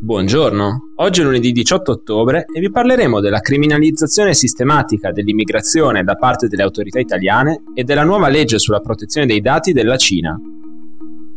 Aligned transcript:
Buongiorno, 0.00 0.92
oggi 0.96 1.20
è 1.20 1.24
lunedì 1.24 1.52
18 1.52 1.92
ottobre 1.92 2.46
e 2.50 2.60
vi 2.60 2.70
parleremo 2.70 3.20
della 3.20 3.40
criminalizzazione 3.40 4.32
sistematica 4.32 5.12
dell'immigrazione 5.12 6.02
da 6.02 6.14
parte 6.14 6.48
delle 6.48 6.62
autorità 6.62 6.98
italiane 6.98 7.62
e 7.74 7.84
della 7.84 8.04
nuova 8.04 8.28
legge 8.28 8.58
sulla 8.58 8.80
protezione 8.80 9.26
dei 9.26 9.42
dati 9.42 9.74
della 9.74 9.98
Cina. 9.98 10.34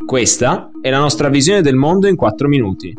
Questa 0.06 0.72
è 0.80 0.90
la 0.90 1.00
nostra 1.00 1.28
visione 1.28 1.62
del 1.62 1.76
mondo 1.76 2.08
in 2.08 2.16
4 2.16 2.48
minuti. 2.48 2.94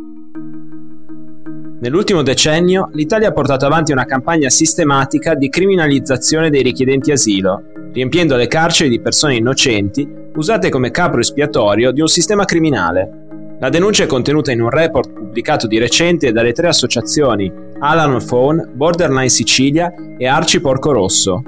Nell'ultimo 1.80 2.22
decennio 2.22 2.90
l'Italia 2.92 3.28
ha 3.28 3.32
portato 3.32 3.64
avanti 3.64 3.92
una 3.92 4.04
campagna 4.04 4.50
sistematica 4.50 5.34
di 5.34 5.48
criminalizzazione 5.48 6.50
dei 6.50 6.62
richiedenti 6.62 7.12
asilo, 7.12 7.71
riempiendo 7.92 8.36
le 8.36 8.46
carceri 8.46 8.88
di 8.88 9.00
persone 9.00 9.36
innocenti 9.36 10.08
usate 10.34 10.70
come 10.70 10.90
capro 10.90 11.20
espiatorio 11.20 11.90
di 11.90 12.00
un 12.00 12.08
sistema 12.08 12.44
criminale. 12.44 13.20
La 13.60 13.68
denuncia 13.68 14.04
è 14.04 14.06
contenuta 14.06 14.50
in 14.50 14.60
un 14.60 14.70
report 14.70 15.12
pubblicato 15.12 15.66
di 15.66 15.78
recente 15.78 16.32
dalle 16.32 16.52
tre 16.52 16.68
associazioni 16.68 17.52
Alan 17.78 18.24
Phone, 18.24 18.66
Borderline 18.72 19.28
Sicilia 19.28 19.92
e 20.18 20.26
Arci 20.26 20.60
Porco 20.60 20.90
Rosso. 20.90 21.42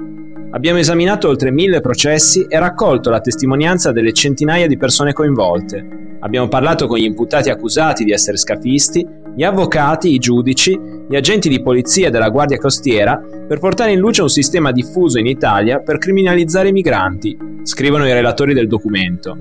Abbiamo 0.51 0.79
esaminato 0.79 1.27
oltre 1.27 1.51
mille 1.51 1.81
processi 1.81 2.45
e 2.47 2.57
raccolto 2.57 3.09
la 3.09 3.19
testimonianza 3.19 3.91
delle 3.91 4.13
centinaia 4.13 4.67
di 4.67 4.77
persone 4.77 5.11
coinvolte. 5.11 6.17
Abbiamo 6.21 6.47
parlato 6.47 6.87
con 6.87 6.97
gli 6.97 7.03
imputati 7.03 7.49
accusati 7.49 8.05
di 8.05 8.11
essere 8.11 8.37
scafisti, 8.37 9.05
gli 9.35 9.43
avvocati, 9.43 10.13
i 10.13 10.17
giudici, 10.17 10.79
gli 11.09 11.15
agenti 11.15 11.49
di 11.49 11.61
polizia 11.61 12.07
e 12.07 12.09
della 12.09 12.29
Guardia 12.29 12.57
Costiera 12.57 13.21
per 13.47 13.59
portare 13.59 13.91
in 13.91 13.99
luce 13.99 14.21
un 14.21 14.29
sistema 14.29 14.71
diffuso 14.71 15.19
in 15.19 15.27
Italia 15.27 15.79
per 15.79 15.97
criminalizzare 15.97 16.69
i 16.69 16.71
migranti, 16.71 17.37
scrivono 17.63 18.07
i 18.07 18.13
relatori 18.13 18.53
del 18.53 18.67
documento. 18.67 19.37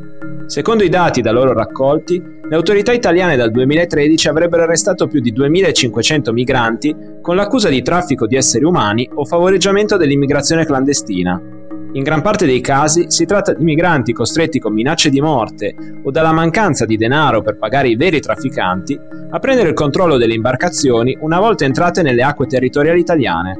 Secondo 0.46 0.82
i 0.82 0.88
dati 0.88 1.22
da 1.22 1.30
loro 1.30 1.52
raccolti, 1.52 2.20
le 2.20 2.56
autorità 2.56 2.92
italiane 2.92 3.36
dal 3.36 3.50
2013 3.50 4.28
avrebbero 4.28 4.64
arrestato 4.64 5.06
più 5.06 5.20
di 5.20 5.32
2.500 5.32 6.32
migranti 6.32 6.94
con 7.22 7.36
l'accusa 7.36 7.68
di 7.70 7.80
traffico 7.80 8.26
di 8.26 8.36
esseri 8.36 8.64
umani 8.64 9.08
o 9.14 9.24
favoreggiamento 9.24 9.96
dell'immigrazione 9.96 10.66
clandestina. 10.66 11.40
In 11.94 12.02
gran 12.02 12.22
parte 12.22 12.44
dei 12.44 12.60
casi 12.60 13.04
si 13.06 13.24
tratta 13.24 13.52
di 13.52 13.62
migranti 13.62 14.12
costretti 14.12 14.58
con 14.58 14.72
minacce 14.72 15.10
di 15.10 15.20
morte 15.20 15.76
o 16.02 16.10
dalla 16.10 16.32
mancanza 16.32 16.84
di 16.86 16.96
denaro 16.96 17.40
per 17.40 17.56
pagare 17.56 17.88
i 17.88 17.94
veri 17.94 18.18
trafficanti 18.18 18.98
a 19.30 19.38
prendere 19.38 19.68
il 19.68 19.74
controllo 19.74 20.16
delle 20.16 20.34
imbarcazioni 20.34 21.16
una 21.20 21.38
volta 21.38 21.64
entrate 21.64 22.02
nelle 22.02 22.24
acque 22.24 22.48
territoriali 22.48 22.98
italiane. 22.98 23.58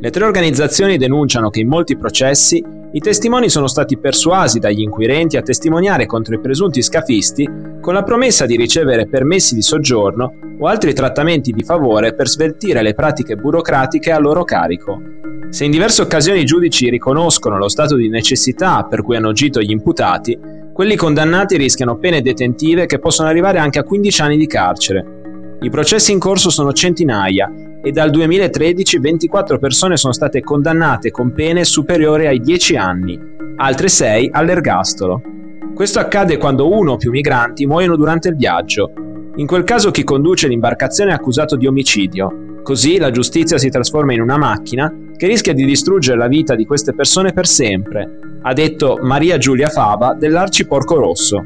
Le 0.00 0.10
tre 0.10 0.24
organizzazioni 0.24 0.96
denunciano 0.96 1.50
che 1.50 1.60
in 1.60 1.68
molti 1.68 1.98
processi 1.98 2.64
i 2.90 3.00
testimoni 3.00 3.50
sono 3.50 3.66
stati 3.66 3.98
persuasi 3.98 4.58
dagli 4.58 4.80
inquirenti 4.80 5.36
a 5.36 5.42
testimoniare 5.42 6.06
contro 6.06 6.34
i 6.34 6.40
presunti 6.40 6.80
scafisti 6.80 7.46
con 7.82 7.92
la 7.92 8.02
promessa 8.02 8.46
di 8.46 8.56
ricevere 8.56 9.06
permessi 9.06 9.54
di 9.54 9.60
soggiorno 9.60 10.32
o 10.58 10.66
altri 10.66 10.94
trattamenti 10.94 11.52
di 11.52 11.64
favore 11.64 12.14
per 12.14 12.28
sveltire 12.28 12.80
le 12.80 12.94
pratiche 12.94 13.36
burocratiche 13.36 14.10
a 14.10 14.18
loro 14.18 14.42
carico. 14.44 15.27
Se 15.50 15.64
in 15.64 15.70
diverse 15.70 16.02
occasioni 16.02 16.40
i 16.40 16.44
giudici 16.44 16.90
riconoscono 16.90 17.56
lo 17.56 17.68
stato 17.68 17.96
di 17.96 18.08
necessità 18.08 18.84
per 18.84 19.02
cui 19.02 19.16
hanno 19.16 19.30
agito 19.30 19.60
gli 19.62 19.70
imputati, 19.70 20.38
quelli 20.74 20.94
condannati 20.94 21.56
rischiano 21.56 21.96
pene 21.96 22.20
detentive 22.20 22.84
che 22.84 22.98
possono 22.98 23.28
arrivare 23.28 23.58
anche 23.58 23.78
a 23.78 23.82
15 23.82 24.20
anni 24.20 24.36
di 24.36 24.46
carcere. 24.46 25.56
I 25.60 25.70
processi 25.70 26.12
in 26.12 26.18
corso 26.18 26.50
sono 26.50 26.72
centinaia 26.74 27.50
e 27.82 27.90
dal 27.92 28.10
2013 28.10 28.98
24 28.98 29.58
persone 29.58 29.96
sono 29.96 30.12
state 30.12 30.42
condannate 30.42 31.10
con 31.10 31.32
pene 31.32 31.64
superiori 31.64 32.26
ai 32.26 32.40
10 32.40 32.76
anni, 32.76 33.18
altre 33.56 33.88
6 33.88 34.28
all'ergastolo. 34.30 35.22
Questo 35.74 35.98
accade 35.98 36.36
quando 36.36 36.70
uno 36.70 36.92
o 36.92 36.96
più 36.96 37.10
migranti 37.10 37.64
muoiono 37.64 37.96
durante 37.96 38.28
il 38.28 38.36
viaggio. 38.36 38.92
In 39.36 39.46
quel 39.46 39.64
caso 39.64 39.90
chi 39.90 40.04
conduce 40.04 40.46
l'imbarcazione 40.46 41.10
è 41.10 41.14
accusato 41.14 41.56
di 41.56 41.66
omicidio. 41.66 42.60
Così 42.62 42.98
la 42.98 43.10
giustizia 43.10 43.56
si 43.56 43.70
trasforma 43.70 44.12
in 44.12 44.20
una 44.20 44.36
macchina 44.36 44.92
che 45.18 45.26
rischia 45.26 45.52
di 45.52 45.64
distruggere 45.64 46.16
la 46.16 46.28
vita 46.28 46.54
di 46.54 46.64
queste 46.64 46.94
persone 46.94 47.32
per 47.32 47.46
sempre, 47.46 48.08
ha 48.40 48.52
detto 48.52 48.98
Maria 49.02 49.36
Giulia 49.36 49.68
Fava 49.68 50.14
dell'Arci 50.14 50.64
Porco 50.64 50.96
Rosso. 50.96 51.44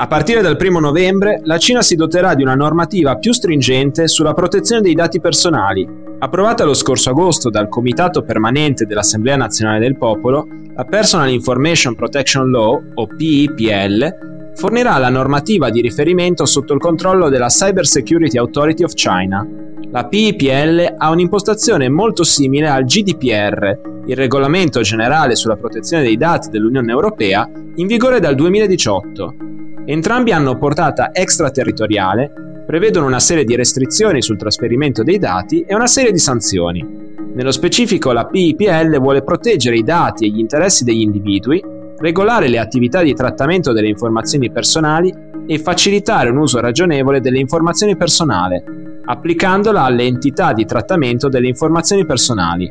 A 0.00 0.06
partire 0.06 0.40
dal 0.40 0.56
1 0.58 0.78
novembre 0.78 1.40
la 1.42 1.58
Cina 1.58 1.82
si 1.82 1.96
doterà 1.96 2.34
di 2.34 2.42
una 2.42 2.54
normativa 2.54 3.16
più 3.16 3.32
stringente 3.32 4.06
sulla 4.06 4.34
protezione 4.34 4.80
dei 4.80 4.94
dati 4.94 5.20
personali. 5.20 5.84
Approvata 6.20 6.62
lo 6.62 6.74
scorso 6.74 7.10
agosto 7.10 7.50
dal 7.50 7.68
Comitato 7.68 8.22
Permanente 8.22 8.86
dell'Assemblea 8.86 9.34
Nazionale 9.34 9.80
del 9.80 9.98
Popolo, 9.98 10.46
la 10.76 10.84
Personal 10.84 11.28
Information 11.30 11.96
Protection 11.96 12.48
Law, 12.48 12.80
o 12.94 13.06
PIPL, 13.08 14.52
fornirà 14.54 14.96
la 14.98 15.08
normativa 15.08 15.70
di 15.70 15.80
riferimento 15.80 16.46
sotto 16.46 16.72
il 16.72 16.80
controllo 16.80 17.28
della 17.28 17.48
Cyber 17.48 17.84
Security 17.84 18.38
Authority 18.38 18.84
of 18.84 18.92
China. 18.92 19.57
La 19.90 20.06
PIPL 20.06 20.96
ha 20.98 21.10
un'impostazione 21.10 21.88
molto 21.88 22.22
simile 22.24 22.68
al 22.68 22.84
GDPR, 22.84 24.04
il 24.06 24.16
regolamento 24.16 24.80
generale 24.80 25.34
sulla 25.34 25.56
protezione 25.56 26.02
dei 26.02 26.16
dati 26.16 26.50
dell'Unione 26.50 26.92
Europea, 26.92 27.48
in 27.76 27.86
vigore 27.86 28.20
dal 28.20 28.34
2018 28.34 29.46
Entrambi 29.90 30.32
hanno 30.32 30.58
portata 30.58 31.14
extraterritoriale, 31.14 32.30
prevedono 32.66 33.06
una 33.06 33.20
serie 33.20 33.44
di 33.44 33.56
restrizioni 33.56 34.20
sul 34.20 34.36
trasferimento 34.36 35.02
dei 35.02 35.16
dati 35.16 35.62
e 35.62 35.74
una 35.74 35.86
serie 35.86 36.12
di 36.12 36.18
sanzioni. 36.18 36.86
Nello 37.32 37.50
specifico 37.50 38.12
la 38.12 38.26
PIPL 38.26 39.00
vuole 39.00 39.22
proteggere 39.22 39.78
i 39.78 39.82
dati 39.82 40.26
e 40.26 40.28
gli 40.28 40.40
interessi 40.40 40.84
degli 40.84 41.00
individui, 41.00 41.64
regolare 41.96 42.48
le 42.48 42.58
attività 42.58 43.00
di 43.00 43.14
trattamento 43.14 43.72
delle 43.72 43.88
informazioni 43.88 44.50
personali 44.50 45.10
e 45.46 45.58
facilitare 45.58 46.28
un 46.28 46.36
uso 46.36 46.60
ragionevole 46.60 47.22
delle 47.22 47.38
informazioni 47.38 47.96
personali, 47.96 48.62
applicandola 49.10 49.84
alle 49.84 50.04
entità 50.04 50.52
di 50.52 50.66
trattamento 50.66 51.28
delle 51.28 51.48
informazioni 51.48 52.04
personali, 52.04 52.70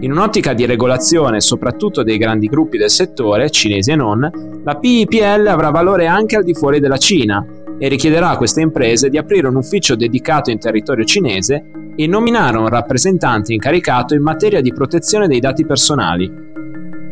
in 0.00 0.12
un'ottica 0.12 0.54
di 0.54 0.64
regolazione 0.64 1.42
soprattutto 1.42 2.02
dei 2.02 2.16
grandi 2.16 2.46
gruppi 2.46 2.78
del 2.78 2.88
settore, 2.88 3.50
cinesi 3.50 3.90
e 3.90 3.96
non, 3.96 4.30
la 4.64 4.76
PIPL 4.76 5.46
avrà 5.46 5.68
valore 5.70 6.06
anche 6.06 6.36
al 6.36 6.42
di 6.42 6.54
fuori 6.54 6.80
della 6.80 6.96
Cina 6.96 7.44
e 7.78 7.88
richiederà 7.88 8.30
a 8.30 8.36
queste 8.38 8.62
imprese 8.62 9.10
di 9.10 9.18
aprire 9.18 9.46
un 9.46 9.56
ufficio 9.56 9.94
dedicato 9.94 10.50
in 10.50 10.58
territorio 10.58 11.04
cinese 11.04 11.64
e 11.94 12.06
nominare 12.06 12.56
un 12.56 12.68
rappresentante 12.68 13.52
incaricato 13.52 14.14
in 14.14 14.22
materia 14.22 14.62
di 14.62 14.72
protezione 14.72 15.28
dei 15.28 15.40
dati 15.40 15.66
personali. 15.66 16.32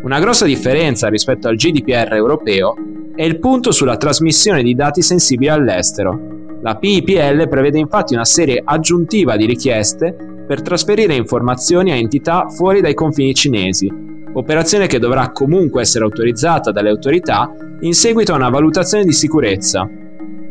Una 0.03 0.19
grossa 0.19 0.47
differenza 0.47 1.09
rispetto 1.09 1.47
al 1.47 1.57
GDPR 1.57 2.15
europeo 2.15 2.75
è 3.15 3.23
il 3.23 3.39
punto 3.39 3.71
sulla 3.71 3.99
trasmissione 3.99 4.63
di 4.63 4.75
dati 4.75 5.03
sensibili 5.03 5.51
all'estero. 5.51 6.42
La 6.63 6.77
PIPL 6.77 7.49
prevede 7.49 7.81
infatti 7.81 8.15
una 8.15 8.25
serie 8.25 8.63
aggiuntiva 8.65 9.37
di 9.37 9.47
richieste 9.47 10.15
per 10.47 10.63
trasferire 10.63 11.15
informazioni 11.15 11.91
a 11.91 11.97
entità 11.97 12.49
fuori 12.49 12.81
dai 12.81 12.95
confini 12.95 13.35
cinesi, 13.35 13.91
operazione 14.33 14.87
che 14.87 15.01
dovrà 15.01 15.33
comunque 15.33 15.81
essere 15.81 16.05
autorizzata 16.05 16.71
dalle 16.71 16.91
autorità 16.91 17.53
in 17.81 17.95
seguito 17.95 18.33
a 18.33 18.37
una 18.37 18.49
valutazione 18.49 19.05
di 19.05 19.13
sicurezza. 19.13 19.89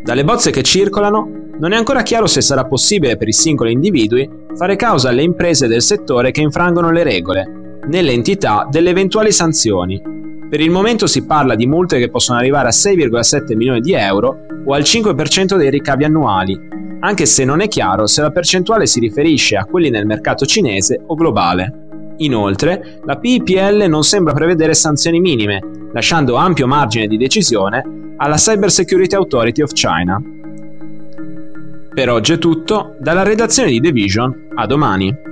Dalle 0.03 0.23
bozze 0.25 0.51
che 0.51 0.63
circolano, 0.63 1.29
non 1.57 1.71
è 1.71 1.77
ancora 1.77 2.03
chiaro 2.03 2.27
se 2.27 2.41
sarà 2.41 2.65
possibile 2.65 3.15
per 3.15 3.29
i 3.29 3.33
singoli 3.33 3.71
individui 3.71 4.29
fare 4.55 4.75
causa 4.75 5.09
alle 5.09 5.23
imprese 5.23 5.67
del 5.67 5.81
settore 5.81 6.31
che 6.31 6.41
infrangono 6.41 6.91
le 6.91 7.03
regole, 7.03 7.79
nelle 7.87 8.11
entità 8.11 8.67
delle 8.69 8.89
eventuali 8.89 9.31
sanzioni. 9.31 10.20
Per 10.51 10.59
il 10.59 10.69
momento 10.69 11.07
si 11.07 11.25
parla 11.25 11.55
di 11.55 11.65
multe 11.65 11.97
che 11.97 12.09
possono 12.09 12.37
arrivare 12.37 12.67
a 12.67 12.71
6,7 12.71 13.55
milioni 13.55 13.79
di 13.79 13.93
euro 13.93 14.47
o 14.65 14.73
al 14.73 14.81
5% 14.81 15.55
dei 15.55 15.69
ricavi 15.69 16.03
annuali, 16.03 16.59
anche 16.99 17.25
se 17.25 17.45
non 17.45 17.61
è 17.61 17.69
chiaro 17.69 18.05
se 18.05 18.21
la 18.21 18.31
percentuale 18.31 18.85
si 18.85 18.99
riferisce 18.99 19.55
a 19.55 19.63
quelli 19.63 19.89
nel 19.89 20.05
mercato 20.05 20.45
cinese 20.45 21.01
o 21.07 21.15
globale. 21.15 22.15
Inoltre, 22.17 22.99
la 23.05 23.15
PIPL 23.15 23.85
non 23.87 24.03
sembra 24.03 24.33
prevedere 24.33 24.73
sanzioni 24.73 25.21
minime, 25.21 25.61
lasciando 25.93 26.35
ampio 26.35 26.67
margine 26.67 27.07
di 27.07 27.15
decisione 27.15 28.15
alla 28.17 28.35
Cyber 28.35 28.69
Security 28.69 29.15
Authority 29.15 29.61
of 29.61 29.71
China. 29.71 30.21
Per 31.93 32.09
oggi 32.09 32.33
è 32.33 32.37
tutto, 32.37 32.97
dalla 32.99 33.23
redazione 33.23 33.69
di 33.69 33.79
The 33.79 33.93
Vision, 33.93 34.49
a 34.55 34.65
domani. 34.65 35.30